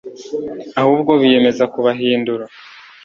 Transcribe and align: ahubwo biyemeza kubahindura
ahubwo 0.79 1.11
biyemeza 1.21 1.63
kubahindura 1.73 2.45